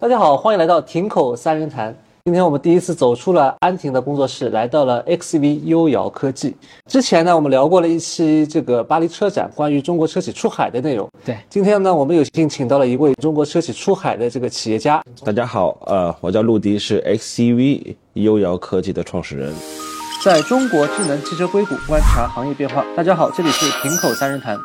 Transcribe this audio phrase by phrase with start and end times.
[0.00, 1.92] 大家好，欢迎来到亭口三人谈。
[2.24, 6.56] 今天我们第一次走出了安亭的工作室，来到了 XCV 优遥科技。
[6.86, 11.10] 之前呢，我们聊过了一期这个巴黎车展关于中国车企出海的内容。
[11.24, 15.02] 对，今天呢，我们有幸请到了一位中国车企出海的这个企业家。
[15.24, 19.52] 大家好，呃，我叫陆迪，是 XCV 优遥科技的创始人。
[20.22, 22.84] 在中国智能汽车硅谷观察行业变化。
[22.96, 24.56] 大家好，这里是亭口三人谈，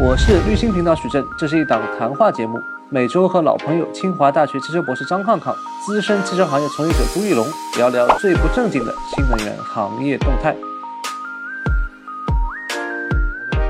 [0.00, 2.58] 我是绿星频道许正，这是一档谈话节目。
[2.88, 5.52] 每周和老朋友清华大学汽车博士张抗抗、
[5.84, 7.44] 资深汽车行业从业者朱玉龙
[7.76, 10.54] 聊聊最不正经的新能源行业动态。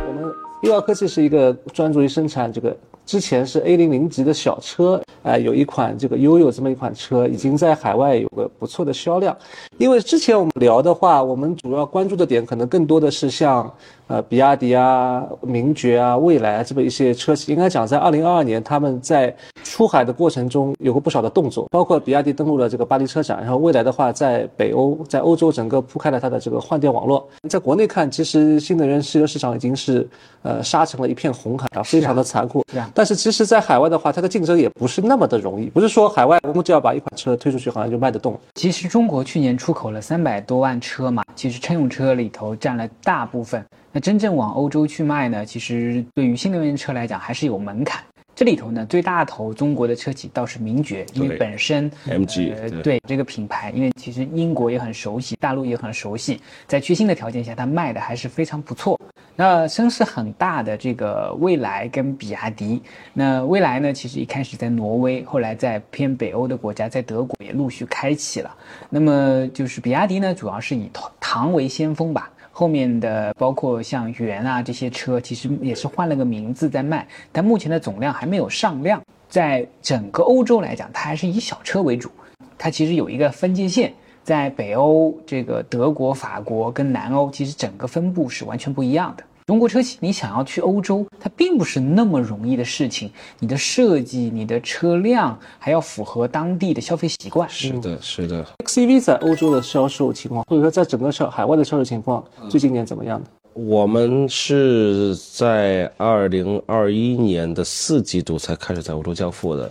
[0.07, 0.31] 我们
[0.65, 2.77] 优瑶科技是一个专注于生产这个。
[3.07, 9.35] 之前是 A 零零级的小车，啊，有一款这个悠悠这么一款车，已经在海外有个不错的销量。
[9.79, 13.73] 因为之前我们聊的话，我们主要关注的点可能更多的是像，
[14.09, 17.53] 呃，比亚迪啊、名爵啊、蔚来啊这么一些车企。
[17.53, 27.29] 应该讲，在二零二二年，他们在出海的过程中有过不少的动作，包括比亚迪登陆了这个巴黎车展，然后蔚来的话在北欧、在欧洲整个铺开了它的这个换电网络。
[27.49, 30.09] 在国内看，其实新能源汽车市场已经是，
[30.43, 32.65] 呃，杀成了一片红海啊，非常的残酷。
[32.95, 35.67] 但是其实，在海外的话，它的竞争也不是那么的容易。
[35.67, 38.39] 不是说海外我们只要把一款车推出去，好像就卖得动。
[38.55, 43.65] 其实中国去年出口了三百多万车嘛，其实乘用车里头占了大部分。
[43.97, 48.05] 那真正往欧洲去卖呢，其实对于新能源车来讲还是有门槛。
[48.35, 59.01] 这里头呢，最大头中国的车企倒是名爵，因为本身 MG 对这个品牌，因为其实英国也很熟悉，大陆也很熟悉，在缺芯的条件下，它卖的还是非常不错。
[59.35, 62.83] 那声势很大的这个蔚来跟比亚迪，
[63.15, 68.55] 那蔚来呢，其实一开始在挪威，后来在偏北欧的国家，在德国也陆续开启了。
[68.91, 72.31] 那么就是比亚迪呢，主要是以唐为先锋吧。
[72.59, 78.99] 后面的包括像元啊这些车，其实也是换了个名字在卖，但目前的总量还没有上量。
[79.29, 82.11] 在整个欧洲来讲，它还是以小车为主。
[82.57, 83.93] 它其实有一个分界线，
[84.25, 89.25] 在北欧这个德国、法国跟南欧，其实整个分布是完全不一样的。
[89.47, 93.09] 中国车企，你想要去欧洲，它并不是那么容易的事情。
[93.39, 97.49] 你的设计、你的车辆还要符合当地的消费习惯。
[97.49, 98.45] 是的，是的。
[98.65, 103.31] XEV 在欧洲的销售情况，或者说在整个销海外的销售情况，最近年怎么样的？
[103.53, 109.71] 我们是在二零二一年的四季度才开始在欧洲交付的。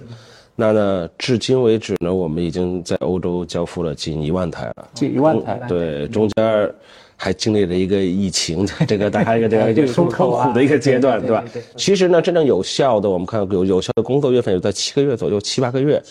[0.55, 4.87] 那呢，至今为止呢，我们已经在欧洲交付了近一万台了。
[4.93, 5.59] 近一万台。
[5.67, 6.73] 对，中间。
[7.15, 11.43] 还经历了一个疫情，这个大家一个这个这个很苦的一个阶段，对吧？
[11.75, 16.01] 其实呢，真正有效的，我们看有有效的工作月份有在七个月左右，七八个月。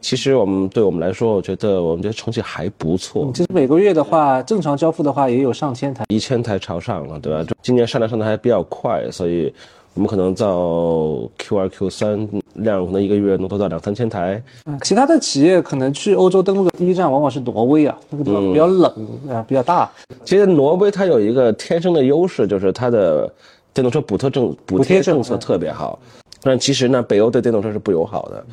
[0.00, 3.30] 其实我们对我们来说，我觉得我们觉得成绩还不错。
[3.34, 7.44] 其实每个月的话，正常交付的话也有上千台，一千台朝上了，对吧？
[7.62, 9.52] 今年上来上的还比较快，所以。
[9.94, 14.42] 我们可能造 Q 二 Q 三量可能一个月能做到两三千台。
[14.82, 18.90] 其他的企业可能去欧洲登陆的第一站往往是挪威啊，那个地方比较冷
[19.28, 19.90] 啊，比较大。
[20.24, 23.30] 其实挪威它有一个天生的优势，就是它的
[23.74, 25.98] 电动车补贴政补贴政策特别好。
[26.42, 28.44] 但其实呢，北欧对电动车是不友好的，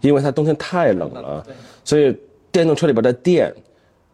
[0.00, 1.44] 因为它冬天太冷了，
[1.84, 2.16] 所以
[2.52, 3.52] 电动车里边的电。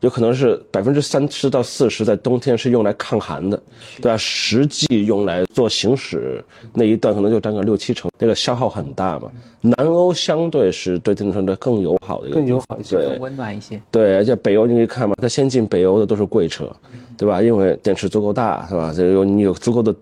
[0.01, 3.63] 有可能是百分之三十到四十在冬天是用来抗寒的，
[4.01, 4.17] 对吧？
[4.17, 9.31] 实际用来做行驶那一段可能就占个六七成，那个消耗很大嘛。
[9.61, 13.81] 南欧相对是对电动车的更友好的一个，更友好一些，更温暖一些。
[13.91, 16.71] 对，而且北欧你可以看嘛，它先进北欧的都是贵车，
[17.19, 17.43] 对吧？
[17.43, 18.93] 因为电池足够大，是吧？
[18.97, 19.95] 这有你有足够的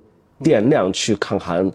[0.44, 1.70] 电量去抗寒。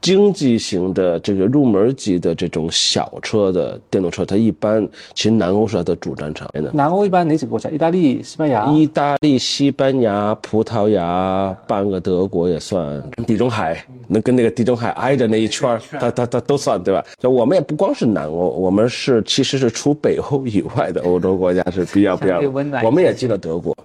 [0.00, 6.48] 经济型的这个入门级的这种小车的电动车，它一般其实南欧是它的主战场。
[6.72, 7.68] 南欧一般哪几个国家？
[7.70, 8.66] 意大利、西班牙。
[8.66, 13.02] 意大利、西班牙、葡萄牙，半个德国也算。
[13.26, 17.04] 地中海能跟那个地中海挨着那一圈它它它都算对吧？
[17.18, 22.84] 就我们也不光是南欧，我们是其实是除北欧以外的欧洲国家是比较比较温暖。
[22.84, 23.76] 我们也进了德国。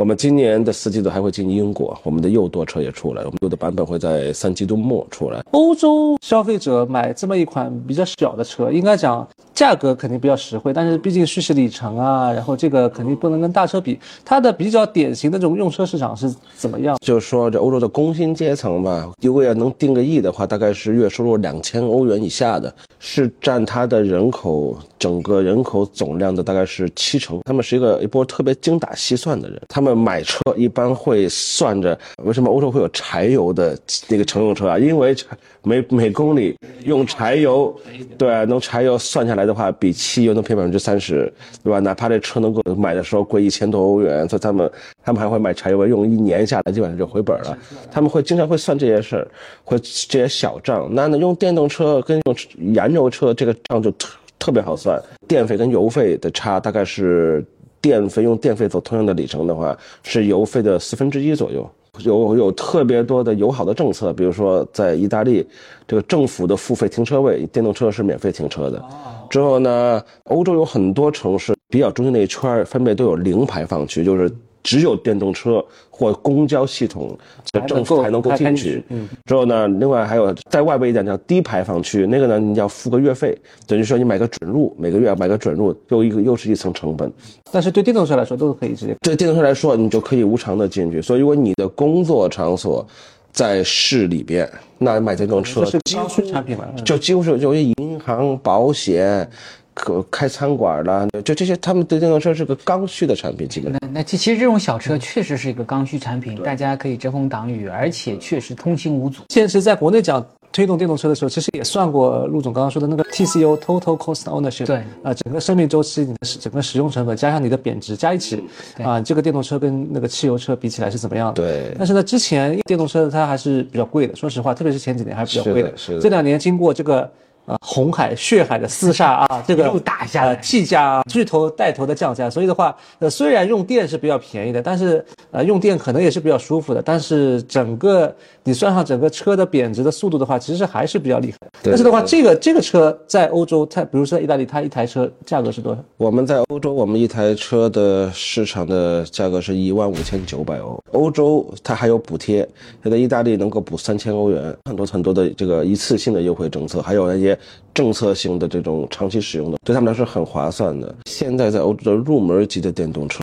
[0.00, 5.44] 我们今年的四季度还会进英国，我们的右舵车也出来，我们右的版本会在三季度末出来。
[5.50, 14.00] 欧洲消费者买这么一款比较小的车，应该讲价格肯定比较实惠，但是毕竟蓄时里程啊，然后这个肯定不能跟大车比。
[14.24, 16.96] 它的比较典型的这种用车市场是怎么样？
[17.04, 27.40] 就是说这欧洲的工薪阶层吧，如果要能定个亿的话，大概是月收入两千欧元以下的，是占它的人口整个人口总量的大概是七成。
[27.44, 29.90] 他们是一个一波特别精打细算的人，他们。
[29.90, 33.76] 买车一般会算着，为什么欧洲会有柴油的
[34.08, 34.78] 那个乘用车啊？
[34.78, 35.14] 因为
[35.62, 37.76] 每每公里用柴油，
[38.16, 41.30] 对，能柴油算下来的话，比汽油能便宜百分之三十，
[41.64, 41.80] 对吧？
[41.80, 44.70] 哪怕这车能够买的时候贵一千多欧元，所以他们
[45.04, 47.58] 他们还会买柴油，用一年下来基本上就回本了。
[47.90, 49.28] 他们会经常会算这些事儿，
[49.64, 50.88] 会这些小账。
[50.92, 52.36] 那呢，用电动车跟用
[52.72, 54.16] 燃油车这个账就特。
[54.40, 57.44] 特别好算，电费跟油费的差大概是
[57.80, 61.70] 电费用电费走同样的里程的话，是油费的四分之一左右。
[62.04, 65.46] 有有特别多的友好的政策，比如说在意大利，
[65.86, 68.82] 这个政府的付费停车位，电动车是免费停车的。
[69.28, 77.16] 之后呢，欧洲有很多城市比较中心那一圈分别都有零排放区，就是只有电动车或公交系统
[77.52, 78.82] 的政府才能够进去。
[78.88, 79.08] 嗯。
[79.26, 83.36] 之后呢，另外还有在外围一点叫低排放区，那个呢你要付个月费，
[83.66, 87.10] 等于说你买个准入，每个月要买个准入，又一个又是一层成本。
[87.50, 88.94] 但是对电动车来说都是可以直接。
[89.00, 91.02] 对电动车来说，你就可以无偿的进去。
[91.02, 92.86] 所以如果你的工作场所
[93.32, 96.64] 在市里边，那买电动车是刚需产品嘛？
[96.84, 99.28] 就几乎是由于银行、保险。
[99.74, 103.72] 可开餐馆了，就这些，他们对电动车是个刚需的产品，基本。
[103.72, 109.22] 那那其其实这种小车确实是一个刚需产品，大家可以遮风挡雨，而且确实通行无阻。
[109.28, 114.66] 现实在国内讲推动电动车的时候，其实也算过陆总刚刚说的那个 TCO Total Cost Ownership。
[114.66, 118.42] 对，啊，整个生命周期，你的整个使用成本加上你的贬值加一起，
[118.82, 121.42] 啊，这个电动车跟那个汽油车比起来是怎么样的？
[121.42, 121.74] 对。
[121.78, 125.72] 但是呢，之前电动车它还是比较贵的，说实话，特别是前几年还是比较贵的。
[125.76, 126.00] 是的。
[126.00, 127.10] 这两年经过这个。
[127.50, 138.14] 啊，红海、血海的厮杀啊，这个又打下来，T 价巨头带头的降价，所以的话，呃，虽然用电是比较便宜的，但是呃，用电可能也是比较舒服的，但是整个
[138.44, 141.38] 你算上整个车的贬值的速度的话，其实还是比较厉害。
[141.64, 145.82] 但是的话，这个这个车在欧洲，它比如说在意大利，它一台车价格是多少？
[145.96, 152.48] 我们在欧洲，我们一台车的市场的价格是一万五千九百欧，欧洲它还有补贴，
[152.84, 157.36] 现在意大利能够补三千欧元，很多很多的这个一次性的优惠政策，还有那些。
[157.74, 160.94] 政策性的这种长期使用的，对他们来说很划算的。
[161.06, 163.20] 现在在欧洲的入门级的电动车。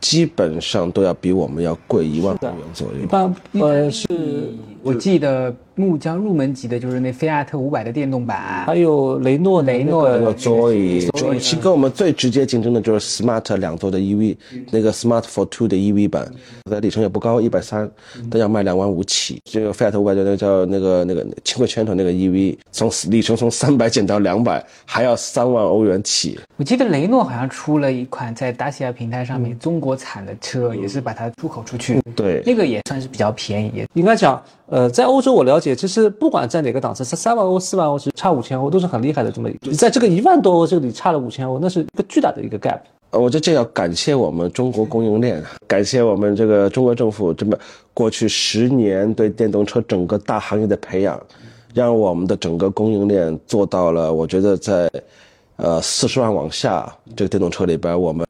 [0.00, 3.02] 基本上都要比我们要贵一万欧元左右。
[3.02, 4.06] 一般呃是，
[4.82, 11.10] 我记得木江入门级的就是那菲亚特五百的电动版，还有雷诺雷诺的 Joy。
[11.38, 14.36] 其实跟我们最直接竞争的就是 Smart 两座的 EV，
[14.70, 16.30] 那个 Smart for Two 的 EV 版，
[16.70, 17.90] 的里程也不高，一百三，
[18.30, 19.40] 但要卖两万五起。
[19.50, 26.38] 这个菲亚特五百的那叫那个那个轻轨圈头那个 EV，从里程从三百减到两百，还要三万欧元起。
[26.56, 29.88] 我记得雷诺好像出了一款在达西亚平台上面中国。
[29.88, 33.86] 国产的车也是把它出口出去，对，那个也算是比较便宜。
[33.94, 34.38] 应该讲，
[34.70, 39.32] 呃，在欧洲我了解，其实不管在哪个档次，三三万欧、四万欧，其实差五千欧都是很厉害的。
[39.32, 42.80] 这么，在这个一万多欧这里差了五千欧，那是一个巨大的一个 gap。
[43.10, 47.56] 呃，我觉得这要感谢我们中国供应链，感谢我们这个中国政府这么
[47.94, 51.18] 过去十年对电动车整个大行业的培养，
[51.72, 54.12] 让我们的整个供应链做到了。
[54.12, 54.90] 我觉得在。
[55.60, 58.24] 呃，四十万往下，这个电动车里边，我们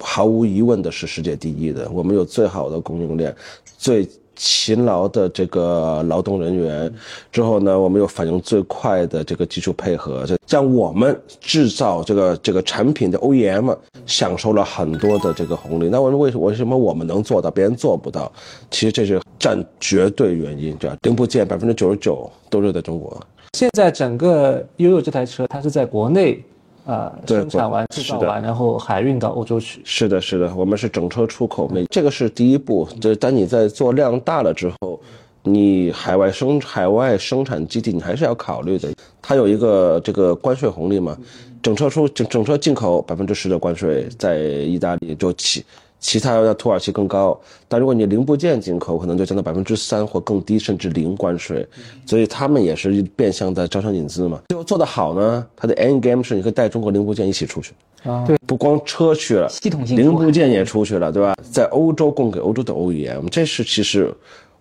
[0.00, 1.88] 毫无疑问的是世界第一的。
[1.92, 3.32] 我们有最好的供应链，
[3.78, 4.04] 最
[4.34, 6.92] 勤劳的这个劳动人员，
[7.30, 13.76] 之后呢，我们有反应最快的这个技术配合，这让我们制造这个这个产品的 OEM
[14.06, 15.88] 享受了很多的这个红利。
[15.88, 18.30] 那我们为什为什么我们能做到，别人做不到？
[18.70, 20.96] 其实这是占绝对原因，对吧？
[21.02, 23.20] 零部件百分之九十九都是在中国。
[23.52, 26.42] 现在整个悠悠这台车，它是在国内。
[26.84, 29.80] 呃，生产完、制造完，然后海运到欧洲去。
[29.84, 32.88] 是的，是的，我们是整车出口，每这个是第一步。
[33.00, 35.00] 这当你在做量大了之后，
[35.44, 38.92] 你海外生海外生产基地你还是要考虑的。
[39.20, 41.16] 它有一个这个关税红利嘛，
[41.62, 45.64] 整车出整整车进口百分之十的关税，在意大利就起。
[46.02, 51.64] 其他要土耳其更高，但如果你零部件进口，可能就降到百分之三或更低，甚至零关税。
[52.04, 54.40] 所以他们也是变相的招商引资嘛。
[54.48, 61.36] 最后做得好呢，它的 end game 是你可以带中国零部件一起出去啊，对，不光车去了，系统性零部件也出去了，对吧？
[61.52, 64.12] 在欧洲供给欧洲的 OEM，这是其实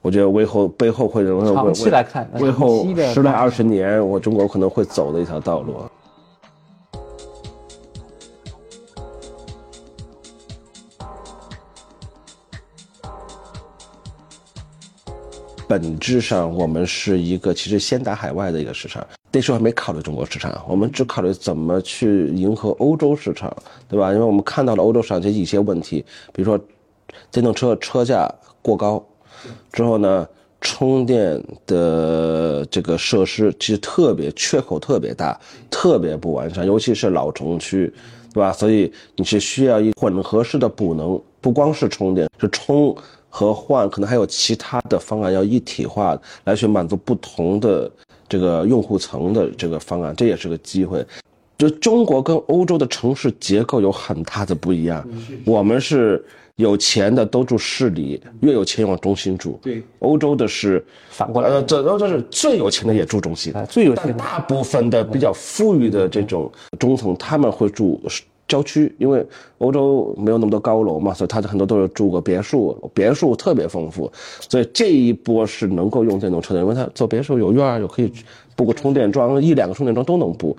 [0.04, 5.74] 我觉得为后背后会长期来看，为后十来二十年，我中国可能会走的一条道路。
[15.72, 23.56] 本质上，我们是一个其实先打海外的一个市场，那时候还没考虑中国市场，我们只考虑怎么去迎合欧洲市场，
[23.88, 24.12] 对吧？
[24.12, 26.60] 因为我们看到了欧洲市场这一些问题，比如说
[27.32, 28.30] 电动车车价
[28.62, 29.02] 过高，
[29.72, 30.28] 之后呢，
[30.60, 37.88] 充电的这个设施其实特别缺口特别大，特别不完善，尤其是老城区，
[38.34, 38.52] 对吧？
[38.52, 42.94] 所以你是需要一混合式的补能，不光是充电，是充。
[43.32, 47.90] 和换可能还有其他的方案要一体化来去满足不同的
[48.28, 51.04] 这个用户层的这个方案，这也是个机会。
[51.58, 55.08] 就中国跟欧洲的城市结构有很大的不一样，
[55.46, 56.24] 我们是
[56.56, 59.60] 有钱的都住市里，越有钱往中心住。
[59.62, 68.02] 对，欧洲的是反过来呃，这欧洲是最有钱的也住中心，啊，最有钱大部分的比较富裕的这种中层，他们会住
[68.52, 69.26] 郊区，因为
[69.60, 74.12] 欧洲没有那么多高楼嘛，所以他很多都是住个别墅，别墅特别丰富，
[74.50, 78.12] 所以这一波是能够用电动车的，因为他做别墅有院儿，有可以
[78.56, 80.56] 布个充电桩，一两个充电桩都能布。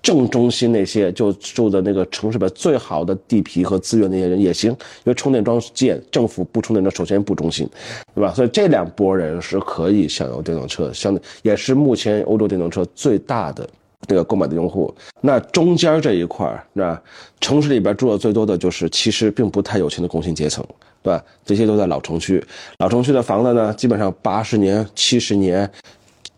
[0.00, 7.66] 正中心那些就住的那个城市里边最好的地皮和资源那些人也行，因为充电桩建，政府不充电桩首先不中心，
[8.14, 8.30] 对吧？
[8.34, 13.66] 所以这两拨人是可以享有电动车，相对也是目前欧洲电动车最大的
[14.06, 14.94] 这个购买的用户。
[15.20, 17.00] 那中间这一块儿，那
[17.40, 20.64] 城市里边住的最多的就是其实并不太有钱的工薪阶层，
[21.02, 21.24] 对吧？
[21.44, 22.44] 这些都在老城区，
[22.78, 25.70] 老城区的房子呢，基本上八十年、七十年。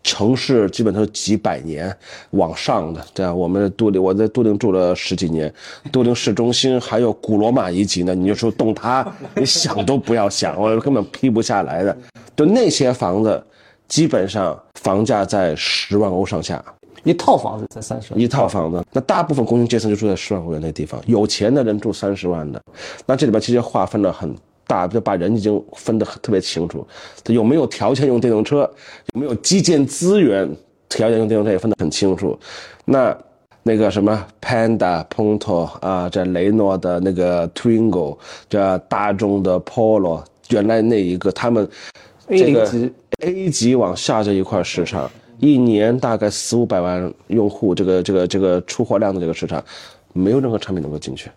[0.03, 1.93] 城市基本都是几百年
[2.29, 5.53] 往上的，这样我们都灵，我在都灵住了十几年，
[5.91, 9.05] 都灵市中心还有古罗马遗迹呢，你就说动它，
[9.35, 11.97] 你想都不要想，我根本批不下来的。
[12.37, 13.43] 就那些房子，
[13.89, 16.63] 基本上房价在十万欧上下，
[17.03, 22.61] 一套房子才三十万，一套房子，那大部分工薪阶层就住在十万欧元那地方，有钱的人住三十万的，
[23.05, 24.35] 那这里边其实划分了很。
[24.69, 26.85] 大就把人已经分得特别清楚，
[27.23, 28.69] 他有没有条件用电动车，
[29.13, 30.45] 有没有基建资源，
[30.89, 32.37] 条件用电动车也分得很清楚。
[32.83, 33.17] 那
[33.63, 38.17] 那个什么 Panda、Punto 啊，这雷诺的那个 Twingo，
[38.49, 41.65] 这大众的 Polo，原来那一个他们
[42.27, 49.63] A 零级 A 级往下这一块市场，一年大概四五百万用户，这个这个这个出货量的这个市场，
[50.13, 51.29] 没有任何产品能够进去。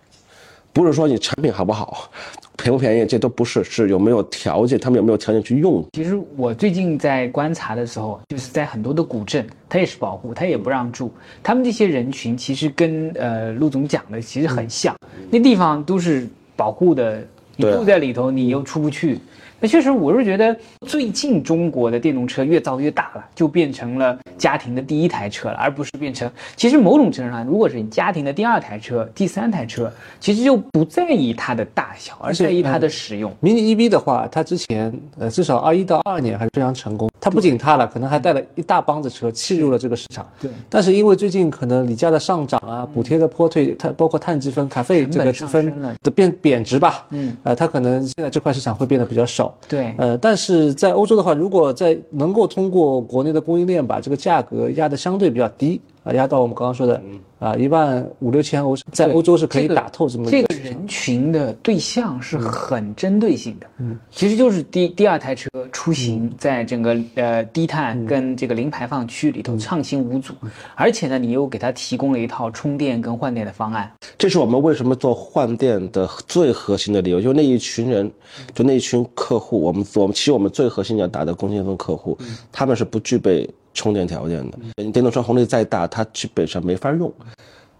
[0.72, 2.08] 不是说你产品好不好，
[2.56, 5.84] 便不便宜，这都不是，是有没有条件，他们有没有条件去用。
[5.92, 11.12] 其实我最近在观察的时候，就是在很多的古镇，它也是保护，它也不让住。
[11.42, 14.94] 他们这些人群其实跟呃陆总讲的其实很像，
[15.28, 17.26] 那地方都是保护的，
[17.56, 19.18] 你住在里头，你又出不去。
[19.62, 26.30] 那确实，我是觉得最近中国的电动车越造越大了，就变成了家庭的第一台车了，而不是变成。
[26.56, 33.30] 其实某种程度上，如果是你家庭的第二台车、第三台车，其实就不在意它的大小，而在意它的使用。
[33.40, 37.09] 迷你 EV 的话，它之前呃至少二一到二二年还是非常成功。
[37.20, 40.26] 它不仅塌了，可能还带了一大帮子车弃入了这个市场。
[40.40, 40.50] 对。
[40.68, 45.72] 但是因为最近可能锂价的上涨啊，补贴的坡退，它包括碳积分、卡费这个积分
[46.02, 49.54] 的变贬值吧，嗯，呃，它可能现在这块市场会变得比较少。
[49.68, 57.00] 对，呃，但是在欧洲的话，如果在能够通过国内的供应链把这个价格压得相对比较低啊，压到我们刚刚说的
[57.40, 70.34] 啊一万五六千欧，在欧洲是可以打透这么一这个人群的对象是很针对性的，嗯，其实就是第第二台车出行在整个呃低碳跟这个零排放区里头畅行无阻，
[70.74, 78.10] 而且呢，你又给他提供了一套充电跟换电的方案，这是我们为什么做换电的最核心的理由，就那一群人，
[78.54, 82.18] 就那一群客户，我们我们其实我们最核心要打的工薪阶层客户，
[82.52, 84.58] 他们是不具备充电条件的。
[84.76, 87.10] 你电动车红利再大，它基本上没法用。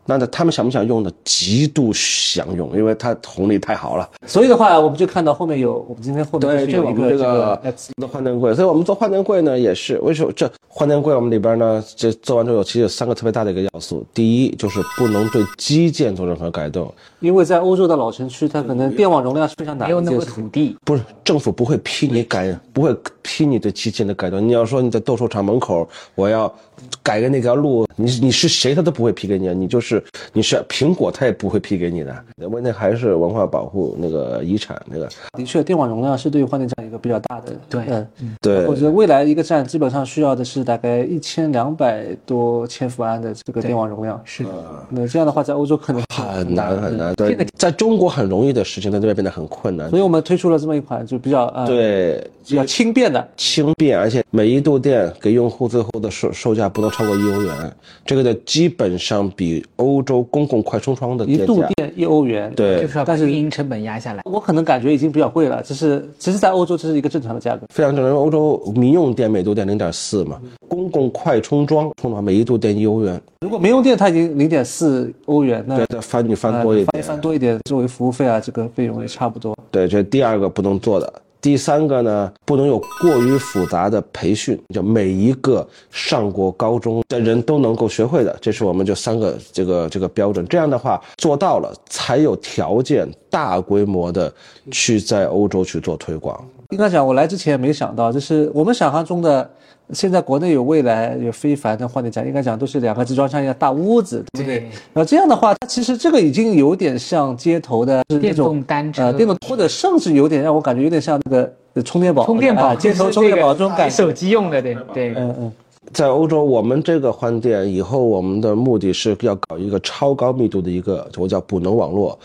[0.07, 1.11] 那呢，他们想不想用呢？
[1.23, 4.09] 极度想用，因为它红利太好了。
[4.27, 7.61] 所以的话，我们就看到后面有我们今天后面对，就我们这个
[7.97, 20.45] 的换电柜，所以我们做换电柜呢，也是为什么这换电柜我们里边呢，这做完之后有其实有三个特别大的一个要素，第一就是不能对基建做任何改动，因为在欧洲的老城区，它可能电网容量是非常大没有那么一件事情。
[20.45, 22.97] 土地，不是政府不会批你改，不会
[23.31, 24.45] 批你对基建的改动。
[24.47, 26.53] 你要说你在斗兽场门口，我要
[27.01, 35.09] 改个那条路，你你是谁他都不会批给你，你就是你是苹果他也不会批给你的，因为那还是文化保护那个遗产那个。
[35.39, 37.53] 的确，电网容量是对于换电站一个比较大的。
[37.69, 37.83] 对
[38.19, 44.21] 嗯，对我觉得未来一个站基本上需要的是大概一千两百多千伏安的这个电网容量。
[44.25, 44.51] 是的，
[44.89, 49.99] 那这样的话，在欧洲可能很难很难，对，在中国很容易的事情，在这边变得很困难所。
[49.99, 57.73] 以我们推出了这么一款就比较呃对，比较轻便的，轻便，而且每一度电给用户最后的售售价不能超过一欧元，
[58.05, 62.53] 这个的基本上比欧洲公共快充桩的一度电一欧元。
[62.55, 64.23] 对就是要把但是运营成本压下来。
[64.25, 67.67] 我可能感觉已经比较贵了，这是其实，在欧洲这是一个正常的价格。
[67.73, 68.11] 非常正常。
[68.11, 76.87] 因为欧洲民用电每度电零点四嘛，公共快充桩充的话每一度电一欧元，如果民用电它已经零点四欧元，那对，再翻你翻呃多一点。
[76.87, 79.57] 翻一翻多一点，作为服务费啊，这个费用也差不多。
[79.71, 81.13] 对，这第二个不能做的。
[81.41, 90.47] 第三个呢，不能有过于复杂的培训，就每一个上过高中的人都能够学会的，这是我们就三个这个这个标准。
[90.47, 94.33] 这样的话做到了，才有条件大规模的
[94.71, 96.39] 去在欧洲去做推广。
[96.71, 99.51] 应该讲，我来之前没想到，就是我们想象中的
[99.93, 104.59] 现在国内有未来有非凡的换电站，应该讲都是两个集装箱一样大屋子，对不对？
[104.59, 113.97] 对然后这样的话，它其实这个已经有点像街头的是电动单车呃，电动或者甚至有点让我感觉有点像那个呃充电宝，充电宝啊，街 头充电宝这种感觉。
[113.97, 115.15] 手机用的，对对。
[115.17, 115.53] 嗯嗯，
[115.93, 122.19] 在欧洲，我们这个换电以后，我们的目的是要搞一个超高密度的一个，我叫补能网络，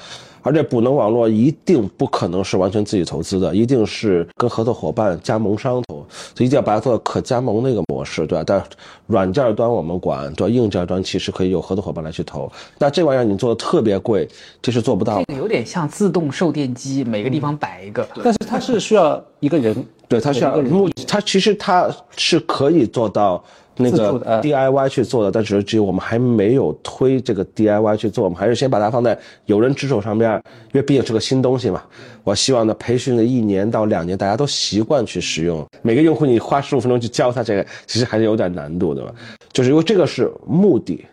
[0.45, 8.43] 而且补能网络一定不可能是完全自己投资的，一定是跟合作伙伴、加盟商投，所以一定要把它做到可加盟的一个模式，对吧？
[8.45, 8.63] 但
[9.07, 10.53] 软件端我们管，对吧？
[10.53, 12.47] 硬件端其实可以有合作伙伴来去投。
[12.77, 14.29] 那这玩意儿你做的特别贵，
[14.61, 15.25] 这是做不到的。
[15.25, 18.07] 这个有点像自动售电机，每个地方摆一个。
[18.23, 19.75] 但是它是需要一个人，
[20.07, 23.43] 对，它需要目，它其实它是可以做到
[23.77, 30.33] 那个 DIY 去做的，但是只有我们还没有推这个 DIY 去做，我们还是先把它放在有人之手上边，
[30.71, 31.83] 因为毕竟是个新东西嘛。
[32.23, 35.65] 我希望呢，培训了一年到两年，大家都习惯去使用。
[35.81, 39.13] 每个用户你花十五分钟去教他这个，其实还是有点难度的吧？
[39.51, 41.05] 就是因为这个是目的。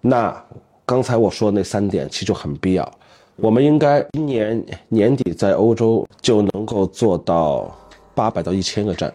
[0.00, 0.34] 那
[0.86, 2.90] 刚才我说的那三点其实就很必要。
[3.36, 7.76] 我们应该今年年底在欧洲就能够做到
[8.14, 9.12] 八百到一千个站。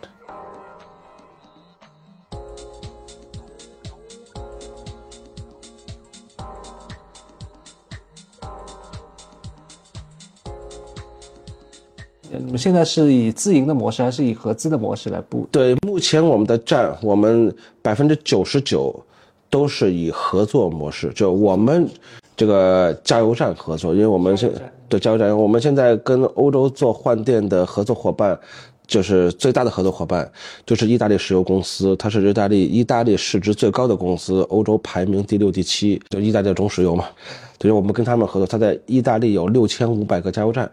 [12.39, 15.47] 你们现在是以自营的模式还是以合资的模式来布？
[15.51, 18.97] 对，目前我们的站，我们百分之九十九
[19.49, 21.87] 都是以合作模式，就我们
[22.35, 24.51] 这个加油站合作，因为我们现
[24.87, 28.39] 对加油站，我们现在跟欧洲做换电的合作伙伴。
[28.85, 30.29] 就是最大的合作伙伴，
[30.65, 37.05] 就是意大利石油公司，它是意大利意大利市值最高的公司，欧洲排名第六、第七，就意大利的中石油嘛。
[37.57, 40.69] 就是我们跟他们合作，他在意大利有六千五百个加油站，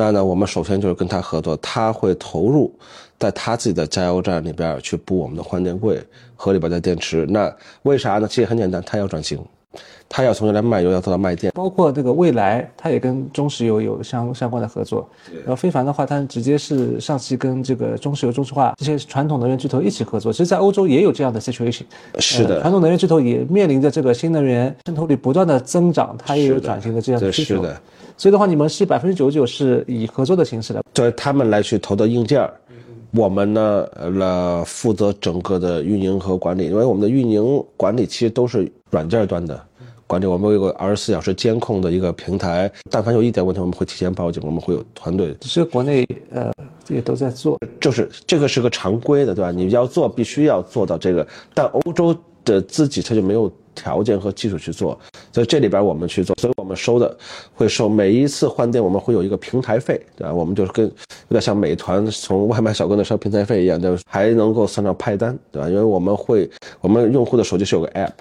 [0.00, 2.74] 那呢，我们首先就是跟他合作，他会投入
[3.18, 6.02] 在他自己的加油站里边去补我们的换电柜
[6.34, 7.26] 和里边的电池。
[7.28, 8.26] 那为啥呢？
[8.26, 9.38] 其实很简单，他要转型，
[10.08, 11.52] 他要从原来卖油要做到卖电。
[11.54, 15.06] 包括这个未来，他也跟中石油有相相关的合作。
[15.44, 20.32] 然后非凡的话，它直接是上汽跟这个中石油、中石化这些传统能源巨头一起合作。
[20.32, 21.82] 其实，在欧洲也有这样的 situation。
[22.18, 27.56] 是的呃传统能源巨头也面临着这个新能源渗透率不断的增长，它也有转型的这样的对需求。
[27.56, 27.80] 是的
[28.20, 30.82] 所以的话，你们是百分之九十九是以合作的形式来。
[30.92, 32.52] 对他们来去投的硬件儿，
[33.12, 39.58] 我们呢呃负责整个的运营和管理，因为我们的运营管理其实都是软件端的
[40.06, 46.52] 管理，我们有个二十四小时监控的一个平台，但凡有一点问题，我们会提前报警，我们会有团队，只是国内呃
[46.88, 47.58] 也都在做。
[47.80, 49.50] 就是这个是个常规的，对吧？
[49.50, 54.98] 你要做必须要做到这个，但欧洲的自己他就没有条件和技术去做，
[55.32, 57.16] 所以这里边我们去做，所以我们收的
[57.54, 60.32] 会收每一次换电，我们会有一个平台费，对吧？
[60.34, 60.92] 我们就是跟有
[61.30, 65.68] 点像美团从外卖小哥那收平台费一样，就是还能够算上派单，对吧？
[65.68, 66.48] 因为我们会，
[66.80, 68.12] 我们用户的手机是有个 app，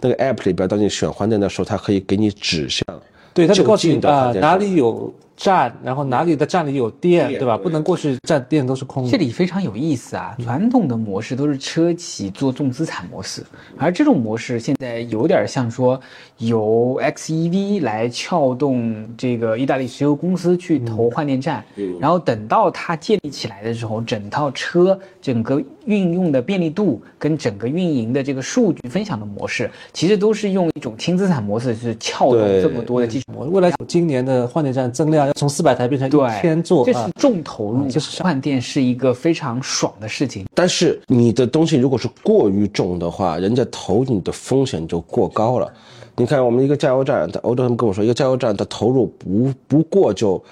[0.00, 2.84] 那个 app 里边，当你选换电的时候，它可以给你指向。
[3.32, 7.56] 对，它就告诉你啊、哪里有站，然后哪里的站里有电，对吧？
[7.56, 9.10] 不能过去站电都是空的。
[9.10, 10.36] 这里非常有意思啊！
[10.44, 13.42] 传统的模式都是车企做重资产模式，
[13.78, 15.98] 而这种模式现在有点像说
[16.36, 21.64] 由 XEV 来撬动这个意大利石油公司去投换电站，
[21.98, 33.26] 然后等到它建立起来的时候，整套车整个运用的便利度跟整个运营的这个数据分享的模式，其实都是用一种轻资产模式去撬动这么多的基础。
[33.34, 37.10] 我未来今年的换电站增量要从四百台变成对一千座这是啊。
[37.16, 40.44] 重投入，就是换电是一个非常爽的事情。
[40.54, 45.72] 但是你的东西如果是过于重的话，人家投你的风险就过高了。
[46.16, 50.42] 你看，我们一个加油站，在欧洲他们跟我说，一个加油站的投入不不过就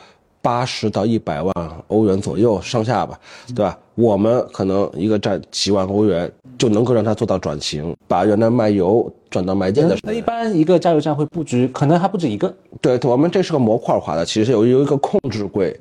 [0.41, 1.55] 八十到一百万
[1.89, 3.79] 欧元左右上下吧，对吧？
[3.99, 9.97] 我们可能一个站几万欧元就能够让它做到转型，把原来卖油转到卖电的。
[10.05, 12.55] 那一般一个加油站会布局，可能还不止一个。
[12.81, 15.77] 对，我们这是个模块化的，其实有有一个控制柜，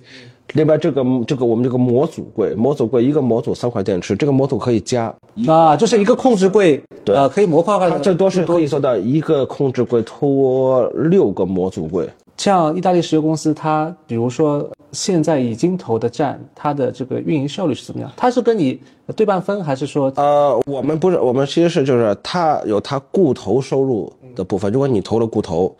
[0.54, 5.14] 另外这个这个我们这个模组柜，模组柜一个模组三块电池，这个模组可以加，
[5.46, 7.92] 啊，就是一个控制柜，对呃，可以模块化的。
[7.92, 12.10] 它最多是可以做到一个控制柜拖六个模组柜。
[12.38, 18.12] 像意大利石油公司，它比如说现在已经投的站，它的这个运营效率是怎么样？
[18.16, 18.80] 它是跟你
[19.16, 24.72] 对半分，还是说呃，我们不是，我们其实是就是它有它固投收入的部分。
[24.72, 25.76] 如果你投了固投，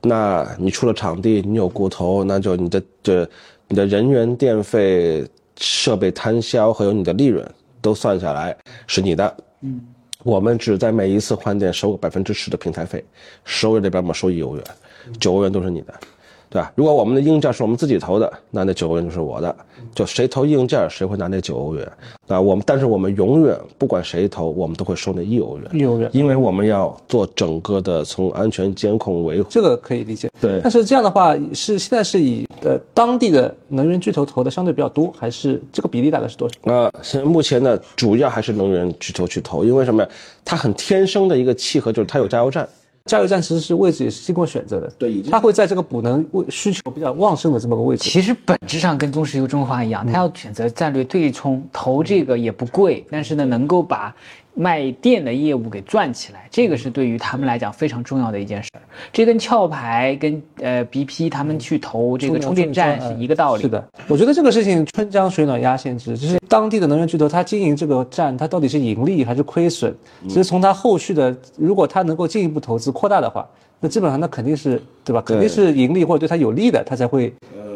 [0.00, 3.28] 那你出了场地，你有固投，那就你的这
[3.68, 5.26] 你的人员电费、
[5.58, 7.46] 设备摊销还有你的利润
[7.80, 9.36] 都算下来是你的。
[9.62, 9.80] 嗯，
[10.22, 13.04] 我们只在每一次换电收个百分之十的平台费，
[13.44, 14.64] 十欧元这边我们收一欧元，
[15.18, 15.94] 九欧元都是你的。
[16.54, 16.72] 对吧？
[16.76, 19.56] 如果我们的硬件是我们自己投的，那那九欧元就是我的，
[19.92, 21.84] 就谁投硬件谁会拿那九欧元，
[22.28, 29.48] 啊，我们但是我们永远不管谁投，我们都会收那一欧元，一欧元因为我们要做整个的从安全监控维护。
[29.50, 30.30] 这个可以理解。
[30.40, 36.54] 对但是这样的话是现在是以呃当地的能源巨头投的相对比较多，还是这个比例大概是多少？
[36.62, 40.08] 呃，现在目前呢，主要还是能源巨头去投，因为什么呀？
[40.44, 42.68] 它很天生的一个契合就是它有加油站。
[43.10, 48.08] 加油站其实是位置也是经过选择的，对已经它会在这个补能位需求比较旺盛的这么个位置。
[48.08, 54.14] 其实本质上跟中石油、中华一样，它要选择战略对冲，投这个也不贵，但是呢，能够把
[54.54, 58.80] 卖电的业务给赚起来，这个是对于他们来讲非常重要的一件事儿。
[59.12, 63.62] 这跟壳牌、跟呃 BP 他们去投这个充电站是一个道理。
[63.62, 69.92] 是的，我觉得这个事情春江水暖鸭先知，就是当地的能源巨头，他经营这个站，他到底是盈利还是亏损？
[70.28, 73.44] 其实从他后续的，如果他能够进一步投资扩大的话，
[73.80, 75.20] 那基本上那肯定是对吧？
[75.20, 77.34] 肯定是盈利或者对他有利的，他才会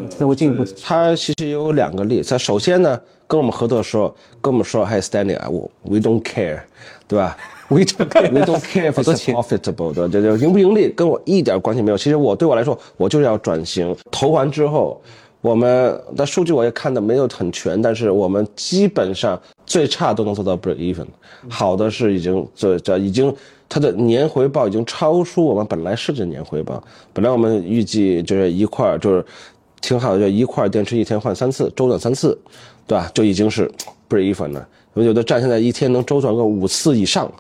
[0.09, 0.65] 才会进一步。
[0.83, 2.31] 它其实有两个例子。
[2.31, 6.61] 它首先呢，跟我们合作的时候，跟我们说，嗨，Stanley 啊，我 we don't care，
[7.07, 7.37] 对吧
[7.69, 11.99] ？We don't care, we don't care 钱 profitable 的，这这盈不盈利跟我一点关系没有。
[11.99, 13.95] 其实我对我来说，我就是要转型。
[14.11, 14.99] 投完之后，
[15.43, 21.05] 我们的数据我也看的没有很全，但是我们基本上最差都能做到 break even，
[21.51, 23.33] 好的是已经这这已经
[23.69, 26.83] 它的年回报已经超出我们本来设置的年回报。
[27.13, 29.23] 本来我们预计就是一块儿就是
[29.83, 32.37] 挺好的，就一块儿电池一天换三次，周转三次，
[32.89, 33.09] 对吧？
[33.15, 33.71] 就已经是
[34.11, 34.69] break even 了。
[34.95, 37.31] 有的站现在一天能周转个五次以上。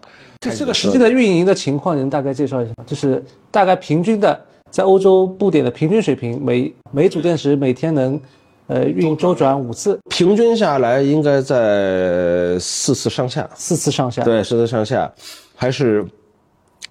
[0.41, 2.85] 就这个实际的运营的情况，您大概介绍一下吗？
[2.87, 8.21] 就是大概平均的在欧洲布点的平均水平，每每组电池每天能
[8.69, 14.23] 呃运周转五次，平均下来应该在四次上下，四次上下。
[14.23, 15.13] 对，四次上下，
[15.57, 16.07] 还是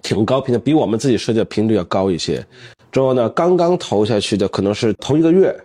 [0.02, 2.46] 挺高频的，比我们自己设计的频率要高一些。
[2.91, 5.56] 之后呢，刚刚投下去的可能是头一个月，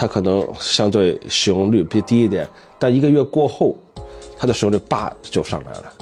[0.00, 3.76] 它可能相对使用率比低一点，但一个月过后，
[4.38, 5.92] 它的使用率叭就上来了。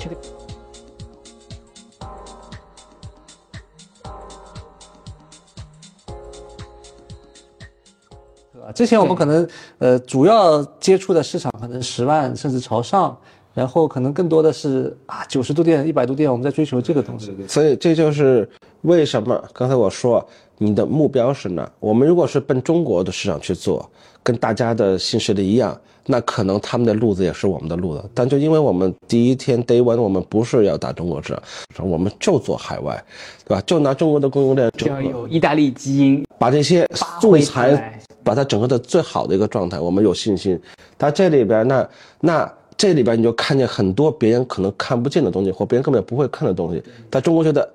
[8.74, 13.16] 之前我们可能呃主要接触的市场可能十万甚至朝上，
[13.54, 17.34] 然后可能更多的是啊九十度电、一百度电，我们在追求这个东西。
[17.48, 18.46] 所以这就是
[18.86, 20.24] 为什么刚才我说
[20.58, 21.68] 你的目标是哪？
[21.80, 23.88] 我们如果是奔中国的市场去做，
[24.22, 28.10] 跟大家的新势力一样，那可能他们的路子也是我们的路子。
[28.14, 31.36] 但就因为我们第一天 day one，我们不是要打中国市
[31.74, 33.04] 场，我们就做海外，
[33.44, 33.62] 对吧？
[33.66, 36.88] 就拿中国的供应链，就要有意大利基因，把这些
[37.20, 40.56] 素材，把它整个的最好的一个状态，我们有信心。
[40.96, 41.88] 但这里边那
[42.20, 47.68] 那这里边你就看见很多别人可能看不见的东西，或别人根本不会看的东西，但中国觉得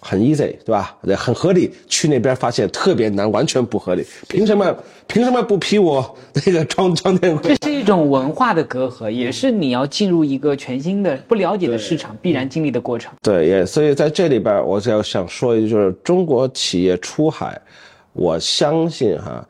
[0.00, 0.96] 很 easy，对吧？
[1.02, 1.72] 对很合理。
[1.88, 4.04] 去那边发现特别难，完全不合理。
[4.28, 4.76] 凭什么？
[5.08, 7.68] 凭什么不批我那个装装电柜这？
[7.68, 13.12] 是一种文化的隔阂，也是你要进入一个全新的不了解的市场必然经历的过程。
[13.22, 17.60] 对，也所以在这里边，我就要想说一句，就是中国企业出海，
[18.14, 19.46] 我相信哈，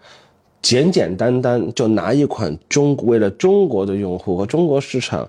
[0.61, 5.27] 简简单单就拿一款中为了中国的用户和中国市场，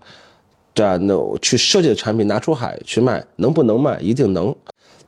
[0.75, 3.97] 这样那去设计的产品拿出海去卖，能不能卖？
[4.01, 4.53] 一定能，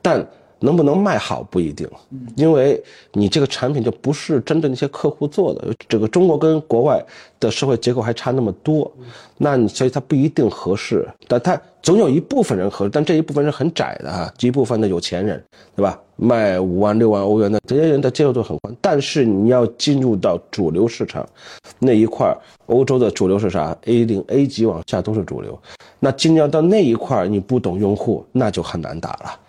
[0.02, 0.26] 但
[0.62, 1.88] 能不能卖好不一定，
[2.36, 2.82] 因为
[3.12, 5.72] 你这个产品就不是针对那些客户做的。
[5.88, 7.02] 这个中国跟国外
[7.40, 8.92] 的社会结构还差那么多，
[9.38, 15.42] 那你所以它不一定合适，但它总有一部分人合适，但这一部分人很窄的哈，一部分的有钱人，
[15.74, 15.98] 对吧？
[16.16, 21.26] 卖五万六万欧元的这些人的接受度很宽，但是你要进入到主流市场
[21.78, 22.36] 那一块，
[22.66, 25.58] 欧洲的主流是啥？A 零 A 级往下都是主流，
[25.98, 29.40] 那进入到那一块，你不懂用户，那就很难打了。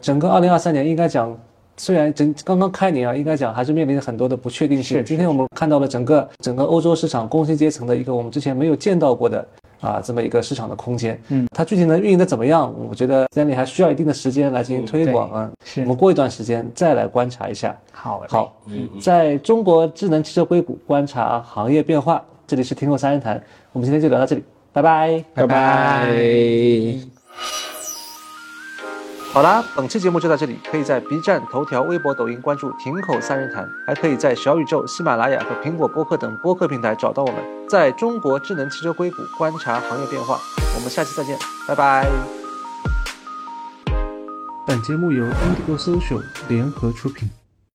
[0.00, 1.36] 整个二零二三年应该讲，
[1.76, 5.04] 虽然整刚刚开年啊，应该讲还是面临着很多的不确定性。
[5.04, 9.46] 今天我们看到了整个整个欧洲市场工薪阶层的一个我们之前没有见到过的
[9.80, 11.20] 啊这么一个市场的空间。
[11.28, 12.74] 嗯，它具体能运营的怎么样？
[12.88, 15.50] 我觉得 Stanley 还需要一定的时间来进行推广啊。
[15.64, 17.76] 是我们过一段时间再来观察一下。
[17.92, 18.56] 好嘞好，
[19.00, 23.40] 在中国智能汽车硅谷观察行业变化，这里是听后三人谈，
[23.72, 25.24] 我们今天就聊到这里，拜拜。
[25.34, 26.08] 拜拜。
[29.38, 37.36] 好啦，本期节目就到这里，可以在 B 站、头条、微博、抖音关注“停口三人谈”，还可以在小宇宙、喜马拉雅和苹果播客等播客平台找到我们。
[37.68, 40.40] 在中国智能汽车硅谷观察行业变化，
[40.74, 42.10] 我们下期再见，拜拜。
[44.66, 47.30] 本节目由 Indigo Social 联合出品。